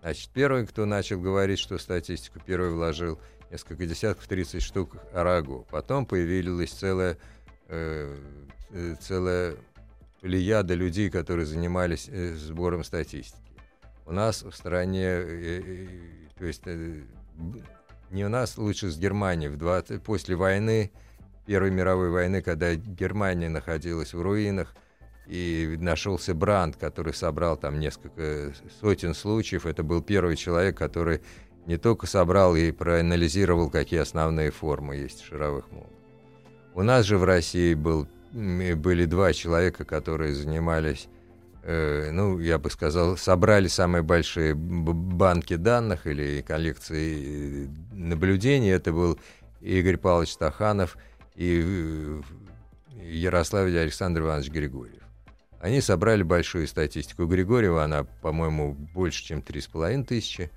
[0.05, 5.65] Значит, первый, кто начал говорить, что статистику, первый вложил несколько десятков, 30 штук Арагу.
[5.71, 7.17] Потом появилась целая,
[7.69, 8.15] э,
[8.69, 9.55] э, целая
[10.21, 13.41] плеяда людей, которые занимались э, сбором статистики.
[14.05, 15.87] У нас в стране, э, э,
[16.37, 17.01] то есть э,
[18.11, 19.49] не у нас, лучше с Германией.
[19.49, 20.91] В 20, после войны,
[21.47, 24.75] Первой мировой войны, когда Германия находилась в руинах,
[25.27, 29.65] и нашелся Бранд, который собрал там несколько сотен случаев.
[29.65, 31.21] Это был первый человек, который
[31.65, 35.89] не только собрал и проанализировал, какие основные формы есть шаровых молний.
[36.73, 41.07] У нас же в России был, были два человека, которые занимались,
[41.63, 48.69] э, ну, я бы сказал, собрали самые большие банки данных или коллекции наблюдений.
[48.69, 49.17] Это был
[49.61, 50.97] Игорь Павлович Стаханов
[51.35, 52.21] и э,
[53.05, 55.04] Ярославич Александр Иванович Григорьев.
[55.59, 57.25] Они собрали большую статистику.
[57.25, 60.51] Григорьева она, по-моему, больше, чем 3,5 тысячи,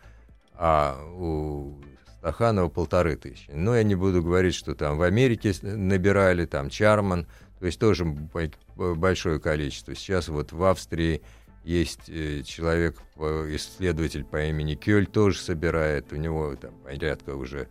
[0.55, 1.81] а у
[2.19, 3.51] Стаханова полторы тысячи.
[3.51, 7.27] Но я не буду говорить, что там в Америке набирали, там Чарман,
[7.59, 9.95] то есть тоже большое количество.
[9.95, 11.23] Сейчас вот в Австрии
[11.65, 17.69] есть э, человек, исследователь по имени Кёль, тоже собирает, у него там порядка уже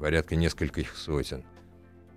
[0.00, 1.44] порядка нескольких сотен.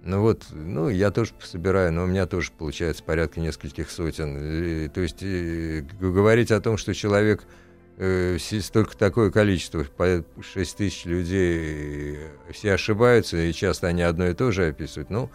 [0.06, 4.38] Ну вот, ну я тоже собираю, но у меня тоже получается порядка нескольких сотен.
[4.38, 7.44] И, то есть и, говорить о том, что человек
[7.98, 12.20] э, столько такое количество, по 6 тысяч людей,
[12.52, 15.32] все ошибаются, и часто они одно и то же описывают, ну,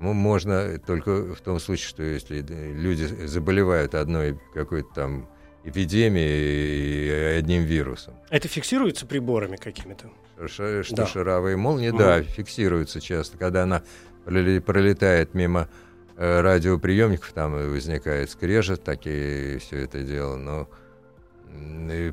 [0.00, 5.28] можно только в том случае, что если люди заболевают одной какой-то там
[5.64, 8.14] эпидемией и одним вирусом.
[8.30, 10.10] Это фиксируется приборами какими-то?
[10.46, 11.06] Что да.
[11.06, 13.82] шаровые молнии, да, фиксируются часто, когда она
[14.24, 15.68] пролетает мимо
[16.16, 20.36] э, радиоприемников, там возникает скрежет, такие все это дело.
[20.36, 20.68] Но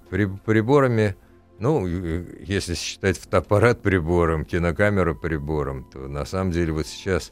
[0.09, 1.15] при, приборами,
[1.59, 7.31] ну, если считать фотоаппарат прибором, кинокамеру прибором, то на самом деле вот сейчас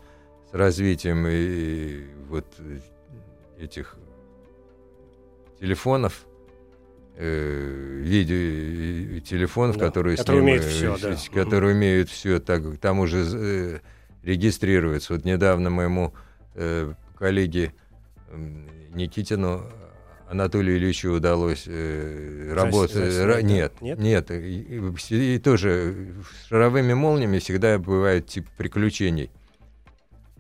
[0.51, 2.45] с развитием и, и вот
[3.57, 3.95] этих
[5.59, 6.25] телефонов,
[7.15, 11.43] э, видео телефонов, да, которые, которые снимают, умеют все, да.
[11.43, 13.79] которые умеют все, так, там уже э,
[14.25, 15.13] регистрируется.
[15.13, 16.13] Вот недавно моему
[16.55, 17.73] э, коллеге
[18.29, 18.37] э,
[18.93, 19.63] Никитину
[20.27, 22.95] Анатолию Ильичу удалось э, работать.
[22.95, 24.31] Ра- нет, нет, нет.
[24.31, 26.13] И, и, и тоже
[26.49, 29.29] шаровыми молниями всегда бывают тип приключений.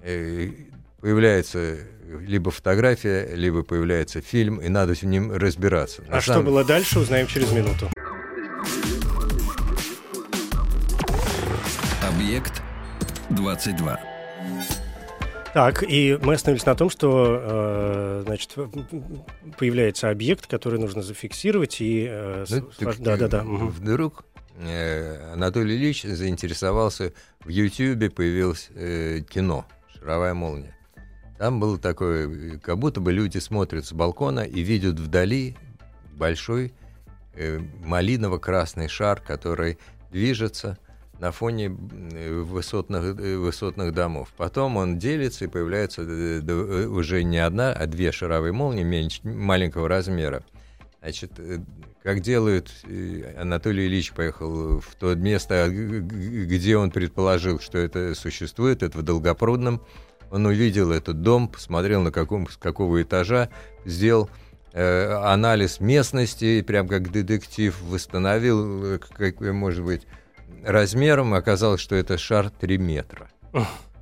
[0.01, 0.49] Э,
[0.99, 1.77] появляется
[2.21, 6.01] либо фотография, либо появляется фильм, и надо с ним разбираться.
[6.03, 6.41] На а самом...
[6.41, 7.89] что было дальше, узнаем через минуту.
[13.35, 13.99] 22.
[15.53, 18.55] Так, и мы остановились на том, что э, значит,
[19.57, 22.07] появляется объект, который нужно зафиксировать и...
[22.09, 23.43] Э, ну, так, да, да, да.
[23.43, 24.25] Вдруг
[24.57, 30.75] э, Анатолий Ильич заинтересовался, в Ютьюбе появилось э, кино «Шаровая молния».
[31.37, 35.55] Там было такое, как будто бы люди смотрят с балкона и видят вдали
[36.15, 36.73] большой
[37.33, 39.77] э, малиново-красный шар, который
[40.11, 40.77] движется
[41.19, 44.33] на фоне высотных, э, высотных домов.
[44.37, 49.21] Потом он делится и появляется э, э, уже не одна, а две шаровые молнии меньше,
[49.23, 50.43] маленького размера.
[51.01, 51.33] Значит,
[52.01, 52.71] как делают,
[53.37, 59.83] Анатолий Ильич поехал в то место, где он предположил, что это существует, это в Долгопрудном.
[60.31, 63.49] Он увидел этот дом, посмотрел на каком, с какого этажа,
[63.85, 64.31] сделал
[64.73, 70.07] э, анализ местности, прям как детектив, восстановил, как, может быть,
[70.65, 73.29] размером оказалось, что это шар 3 метра.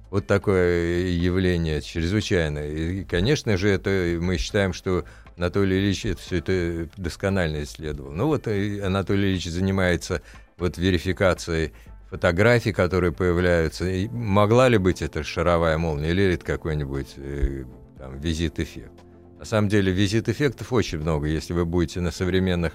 [0.10, 2.69] Вот такое явление чрезвычайное.
[2.69, 5.06] И, конечно же, это мы считаем, что
[5.38, 8.12] Анатолий Ильич это все это досконально исследовал.
[8.12, 10.21] Ну вот Анатолий Ильич занимается
[10.58, 11.73] вот верификацией
[12.12, 13.89] фотографий, которые появляются.
[13.89, 17.63] И могла ли быть это шаровая молния или это какой-нибудь э,
[17.97, 18.93] там, визит-эффект?
[19.39, 21.26] На самом деле визит-эффектов очень много.
[21.26, 22.73] Если вы будете на современных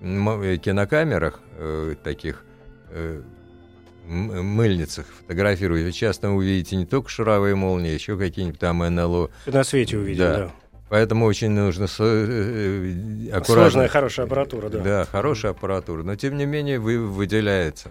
[0.00, 2.47] э, кинокамерах э, таких э,
[4.08, 9.30] мыльницах фотографируете, вы часто увидите не только шаровые молнии, еще какие-нибудь там НЛО.
[9.46, 10.36] На свете увидим, да.
[10.36, 10.50] да.
[10.88, 13.54] Поэтому очень нужно э, э, аккуратно.
[13.54, 14.78] Сложная, хорошая аппаратура, да.
[14.78, 17.90] Да, хорошая аппаратура, но тем не менее вы, выделяется.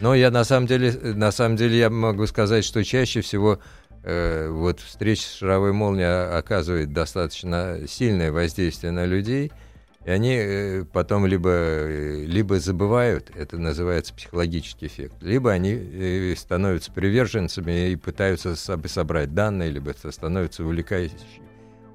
[0.00, 3.58] Но я на самом деле, на самом деле я могу сказать, что чаще всего
[4.02, 9.50] э, вот встреча с шаровой молнией оказывает достаточно сильное воздействие на людей–
[10.06, 16.34] и они э, потом либо, э, либо забывают, это называется психологический эффект, либо они э,
[16.36, 21.18] становятся приверженцами и пытаются собрать данные, либо становятся увлекающими,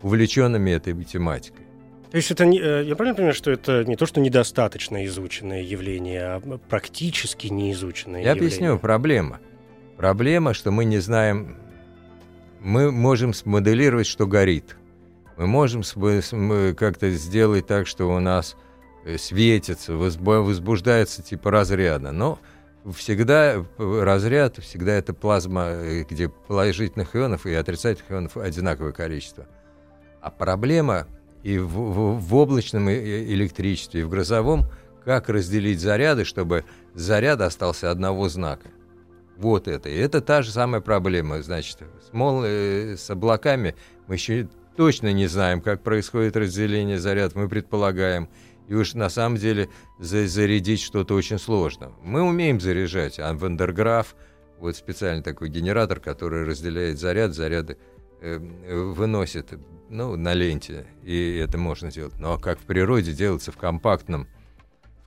[0.01, 1.65] увлеченными этой тематикой.
[2.11, 6.23] То есть это, не, я правильно понимаю, что это не то, что недостаточно изученное явление,
[6.23, 8.41] а практически неизученное я явление?
[8.41, 9.39] Я объясню, проблема.
[9.95, 11.55] Проблема, что мы не знаем,
[12.59, 14.75] мы можем смоделировать, что горит.
[15.41, 15.81] Мы можем
[16.75, 18.55] как-то сделать так, что у нас
[19.05, 22.37] э, светится, возбуждается типа разряда, но
[22.93, 29.47] всегда разряд, всегда это плазма, э, где положительных ионов и отрицательных ионов одинаковое количество.
[30.21, 31.07] А проблема
[31.41, 34.65] и в, в, в облачном электричестве, и в грозовом,
[35.03, 38.67] как разделить заряды, чтобы заряд остался одного знака.
[39.37, 39.89] Вот это.
[39.89, 41.41] И это та же самая проблема.
[41.41, 43.73] Значит, с, мол, э, с облаками
[44.05, 47.37] мы еще точно не знаем, как происходит разделение заряда.
[47.37, 48.29] Мы предполагаем.
[48.67, 49.69] И уж на самом деле
[49.99, 51.91] за зарядить что-то очень сложно.
[52.03, 54.15] Мы умеем заряжать, а Вандерграф,
[54.59, 57.77] вот специальный такой генератор, который разделяет заряд, заряды
[58.21, 59.53] э, выносит
[59.89, 62.17] ну, на ленте, и это можно сделать.
[62.17, 64.27] Но как в природе делается в компактном,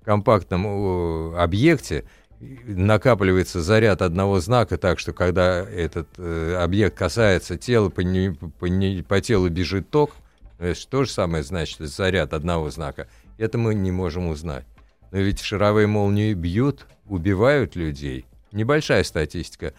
[0.02, 2.04] в компактном объекте,
[2.40, 8.66] накапливается заряд одного знака так, что когда этот э, объект касается тела, по, не, по,
[8.66, 10.12] не, по телу бежит ток,
[10.58, 13.08] это то же самое значит заряд одного знака,
[13.38, 14.64] это мы не можем узнать.
[15.10, 18.26] Но ведь шаровые молнии бьют, убивают людей.
[18.52, 19.74] Небольшая статистика.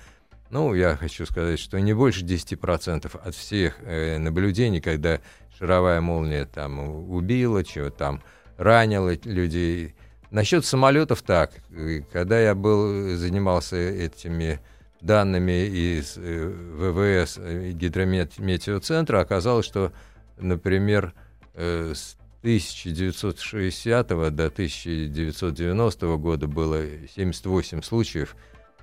[0.49, 5.19] Ну, я хочу сказать, что не больше 10% от всех э, наблюдений, когда
[5.57, 6.79] шаровая молния там
[7.09, 8.21] убила, чего там
[8.57, 9.95] ранила людей.
[10.35, 11.53] Насчет самолетов так.
[12.11, 14.59] Когда я был, занимался этими
[14.99, 19.93] данными из э, ВВС э, гидрометеоцентра, оказалось, что,
[20.37, 21.13] например,
[21.53, 26.83] э, с 1960 до 1990 года было
[27.15, 28.35] 78 случаев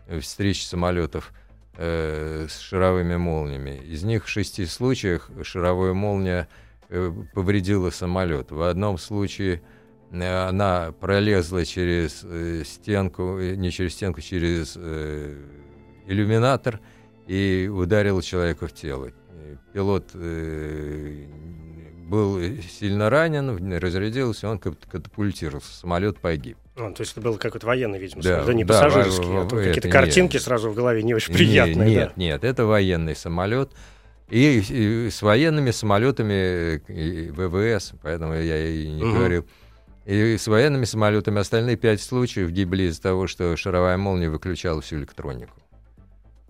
[0.07, 1.35] э, встреч самолетов
[1.77, 3.77] э, с шаровыми молниями.
[3.77, 6.49] Из них в шести случаях шаровая молния
[6.89, 8.51] э, повредила самолет.
[8.51, 9.82] В одном случае э,
[10.13, 15.37] она пролезла через э, стенку, э, не через стенку, через э,
[16.07, 16.81] иллюминатор
[17.27, 19.11] и ударила человека в тело.
[19.73, 21.27] Пилот э,
[22.09, 22.39] был
[22.79, 26.59] сильно ранен, разрядился, он катапультировался, самолет погиб.
[26.77, 29.89] А, то есть это был какой-то военный, видимо, да, самолет, не да, пассажирский, а какие-то
[29.89, 30.43] картинки нет.
[30.43, 31.89] сразу в голове не очень приятные.
[31.89, 32.13] Нет, да?
[32.17, 33.73] нет, это военный самолет.
[34.29, 39.15] И, и с военными самолетами и ВВС, поэтому я и не угу.
[39.15, 39.47] говорил.
[40.05, 44.97] И с военными самолетами остальные пять случаев гибли из-за того, что шаровая молния выключала всю
[44.97, 45.55] электронику.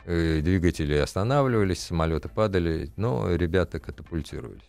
[0.06, 4.62] И двигатели останавливались, самолеты падали, но ребята катапультировались.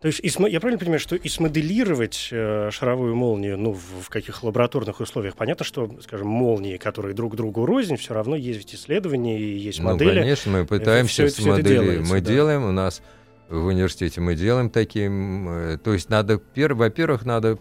[0.00, 4.42] То есть, я правильно понимаю, что и смоделировать э, шаровую молнию, ну, в, в каких
[4.42, 9.38] лабораторных условиях, понятно, что, скажем, молнии, которые друг другу рознь, все равно есть ведь исследования
[9.38, 10.14] и есть ну, модели.
[10.14, 12.10] Ну, конечно, мы пытаемся смоделировать.
[12.10, 12.32] Мы да.
[12.32, 13.00] делаем, у нас
[13.48, 17.56] в университете мы делаем таким, э, то есть надо, пер, во-первых, надо э,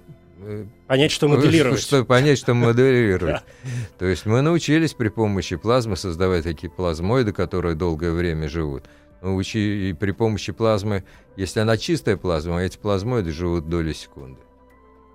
[0.88, 1.80] Понять, что моделировать.
[1.82, 3.42] Что, понять, что моделировать.
[4.00, 8.86] То есть мы научились при помощи плазмы создавать такие плазмоиды, которые долгое время живут
[9.22, 11.04] учи, при помощи плазмы,
[11.36, 14.40] если она чистая плазма, эти плазмоиды живут доли секунды.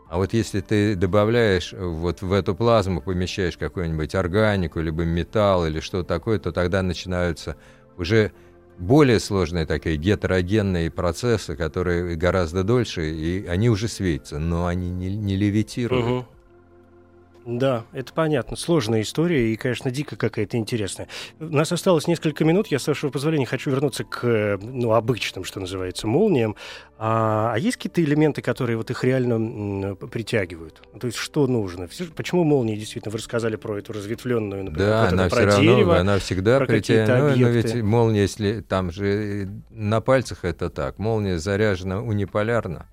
[0.08, 5.80] А вот если ты добавляешь вот в эту плазму, помещаешь какую-нибудь органику, либо металл или
[5.80, 7.56] что такое, то тогда начинаются
[7.96, 8.30] уже
[8.78, 15.14] более сложные такие гетерогенные процессы, которые гораздо дольше, и они уже светятся, но они не,
[15.14, 16.06] не левитируют.
[16.06, 16.26] Угу.
[17.46, 18.56] Да, это понятно.
[18.56, 21.06] Сложная история и, конечно, дико какая-то интересная.
[21.38, 22.66] У нас осталось несколько минут.
[22.66, 26.56] Я, с вашего позволения, хочу вернуться к ну, обычным, что называется, молниям.
[26.98, 30.82] А, а есть какие-то элементы, которые вот их реально притягивают?
[30.98, 31.88] То есть что нужно?
[32.16, 35.94] Почему молнии, действительно, вы рассказали про эту разветвленную, например, да, вот она про все дерево,
[35.94, 37.36] равно, она всегда притягивает.
[37.36, 42.88] Ну, но ведь молния, если там же на пальцах это так, молния заряжена униполярно,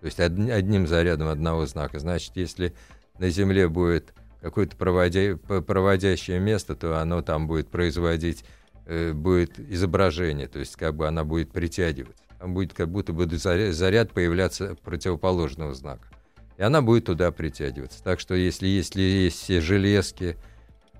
[0.00, 2.00] то есть одним зарядом одного знака.
[2.00, 2.74] Значит, если
[3.22, 5.36] на Земле будет какое-то проводя...
[5.36, 8.44] проводящее место, то оно там будет производить,
[8.86, 12.24] э, будет изображение, то есть как бы она будет притягиваться.
[12.40, 16.08] Там будет как будто бы заряд появляться противоположного знака.
[16.56, 18.02] И она будет туда притягиваться.
[18.02, 20.36] Так что если, если есть железки,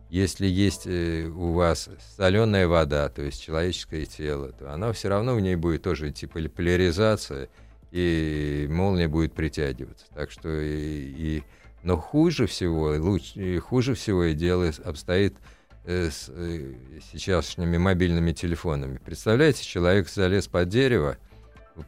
[0.09, 5.35] если есть э, у вас соленая вода, то есть человеческое тело, то она все равно
[5.35, 7.49] в ней будет тоже типа поляризация,
[7.91, 10.07] и молния будет притягиваться.
[10.15, 11.43] Так что и, и
[11.83, 15.35] но хуже всего, лучше, хуже всего и дело обстоит
[15.85, 16.75] э, с э,
[17.11, 18.99] сейчасшними мобильными телефонами.
[19.05, 21.17] Представляете, человек залез под дерево,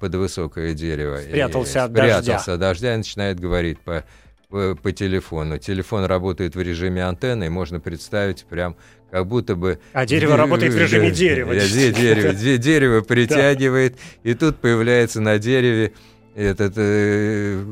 [0.01, 1.19] под высокое дерево.
[1.19, 2.53] Спрятался и, от спрятался дождя.
[2.53, 4.05] от дождя и начинает говорить по,
[4.49, 5.59] по, по телефону.
[5.59, 8.77] Телефон работает в режиме антенны, и можно представить прям
[9.11, 9.79] как будто бы...
[9.93, 11.55] А дерево работает в режиме дерева.
[11.55, 15.93] Дерево, дерево притягивает, и тут появляется на дереве
[16.35, 17.64] этот э,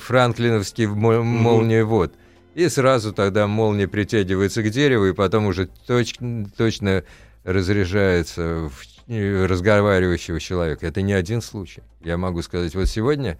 [0.00, 2.12] франклиновский молниевод.
[2.54, 6.16] И сразу тогда молния притягивается к дереву, и потом уже точ,
[6.56, 7.04] точно
[7.44, 10.86] разряжается в разговаривающего человека.
[10.86, 11.82] Это не один случай.
[12.02, 13.38] Я могу сказать, вот сегодня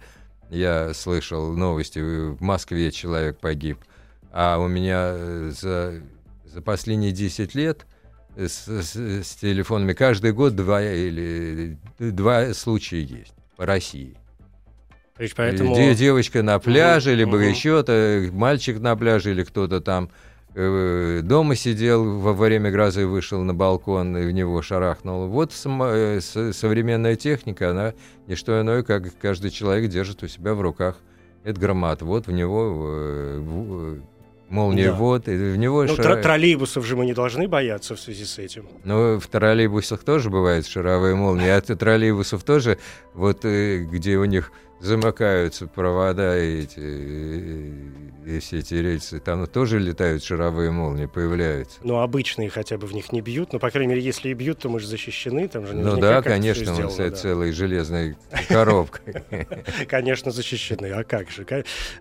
[0.49, 3.77] я слышал новости, в Москве человек погиб,
[4.31, 6.01] а у меня э, за,
[6.45, 7.85] за последние 10 лет
[8.35, 14.15] с, с, с телефонами каждый год два или два случая есть по России.
[15.35, 15.75] Поэтому...
[15.93, 17.43] Девочка на пляже, либо угу.
[17.43, 20.09] еще-то, мальчик на пляже, или кто-то там
[20.55, 25.27] э, дома сидел во время грозы, вышел на балкон и в него шарахнул.
[25.27, 27.93] Вот сама, э, современная техника, она
[28.27, 30.95] не что иное, как каждый человек держит у себя в руках.
[31.43, 33.99] Это громад, вот в него э,
[34.47, 34.93] молния да.
[34.93, 35.83] вот, и в него...
[35.83, 36.21] Ну, шар...
[36.21, 38.67] троллейбусов же мы не должны бояться в связи с этим.
[38.85, 42.77] Ну, в троллейбусах тоже бывают шаровые молнии, а троллейбусов тоже,
[43.13, 46.79] вот где у них замыкаются провода эти,
[48.25, 51.79] и все эти рельсы, там тоже летают шаровые молнии, появляются.
[51.83, 54.59] Ну, обычные хотя бы в них не бьют, но, по крайней мере, если и бьют,
[54.59, 58.15] то мы же защищены, там же Ну да, конечно, мы с целой железной
[58.47, 59.23] коробкой.
[59.87, 61.45] Конечно, защищены, а как же?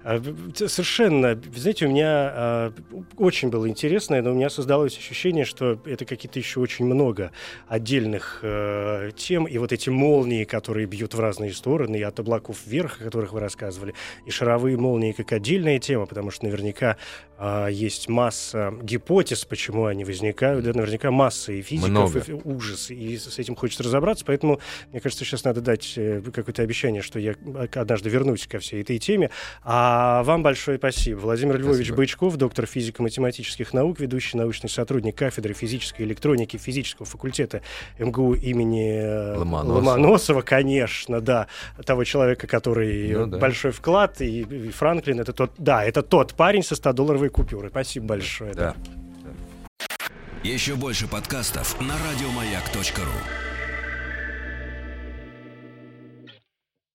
[0.04, 0.22] А,
[0.54, 2.72] совершенно, знаете, у меня а,
[3.16, 7.32] очень было интересно, но у меня создалось ощущение, что это какие-то еще очень много
[7.66, 12.58] отдельных э, тем, и вот эти молнии, которые бьют в разные стороны, и от облаков
[12.68, 13.94] вверх, о которых вы рассказывали,
[14.26, 16.96] и шаровые молнии как отдельная тема, потому что наверняка
[17.38, 22.20] э, есть масса гипотез, почему они возникают, да, наверняка масса и физиков, Много.
[22.26, 24.60] и ужас, и с этим хочется разобраться, поэтому,
[24.92, 27.34] мне кажется, сейчас надо дать э, какое-то обещание, что я
[27.74, 29.30] однажды вернусь ко всей этой теме.
[29.62, 31.20] А вам большое спасибо.
[31.20, 31.96] Владимир Львович спасибо.
[31.96, 37.62] Бычков, доктор физико-математических наук, ведущий научный сотрудник кафедры физической электроники физического факультета
[37.98, 41.46] МГУ имени э, Ломоносова, Ломоносова конечно, да,
[41.84, 43.38] того человека, который ну, да.
[43.38, 47.70] большой вклад, и, и Франклин это тот, да, это тот парень со 100-долларовой купюрой.
[47.70, 48.54] Спасибо большое.
[48.54, 48.74] Да.
[48.74, 49.30] да.
[50.42, 53.47] Еще больше подкастов на радиомаяк.ру